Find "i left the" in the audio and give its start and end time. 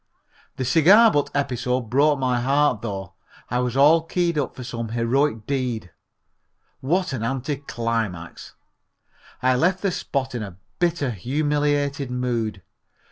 9.43-9.91